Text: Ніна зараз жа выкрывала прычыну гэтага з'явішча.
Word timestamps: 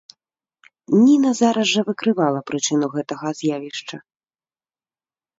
Ніна 1.01 1.31
зараз 1.39 1.67
жа 1.73 1.81
выкрывала 1.89 2.39
прычыну 2.51 2.87
гэтага 2.95 3.27
з'явішча. 3.41 4.01